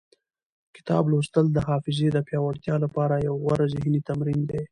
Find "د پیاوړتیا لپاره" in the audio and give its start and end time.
2.11-3.23